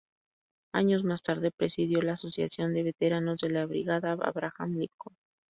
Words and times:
Años 0.73 1.03
más 1.03 1.21
tarde 1.21 1.51
presidió 1.51 2.01
la 2.01 2.13
asociación 2.13 2.73
de 2.73 2.81
veteranos 2.81 3.39
de 3.41 3.51
la 3.51 3.67
brigada 3.67 4.13
Abraham 4.13 4.79
Lincoln. 4.79 5.15